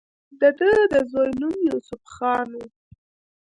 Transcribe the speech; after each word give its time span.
د 0.39 0.41
دۀ 0.57 0.71
د 0.91 0.93
زوي 1.11 1.31
نوم 1.41 1.57
يوسف 1.69 2.01
خان 2.15 2.49
وۀ 2.59 2.65